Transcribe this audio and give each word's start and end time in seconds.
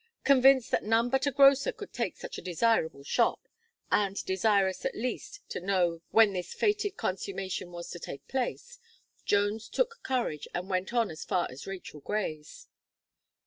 Convinced 0.23 0.71
that 0.71 0.81
none 0.83 1.11
but 1.11 1.27
a 1.27 1.31
grocer 1.31 1.71
could 1.71 1.93
take 1.93 2.17
such 2.17 2.39
a 2.39 2.41
desirable 2.41 3.03
shop, 3.03 3.47
and 3.91 4.15
desirous, 4.25 4.83
at 4.83 4.95
least, 4.95 5.47
to 5.49 5.59
know 5.61 6.01
when 6.09 6.33
this 6.33 6.55
fated 6.55 6.97
consummation 6.97 7.71
was 7.71 7.91
to 7.91 7.99
take 7.99 8.27
place, 8.27 8.79
Jones 9.25 9.69
took 9.69 9.99
courage, 10.01 10.47
and 10.55 10.67
went 10.71 10.91
on 10.91 11.11
as 11.11 11.23
far 11.23 11.45
as 11.51 11.67
Rachel 11.67 11.99
Gray's. 11.99 12.67